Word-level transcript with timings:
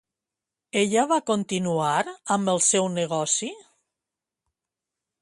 Ella 0.79 1.03
va 1.11 1.19
continuar 1.27 1.93
amb 2.37 2.51
el 2.57 2.65
seu 2.71 2.91
negoci? 2.97 3.55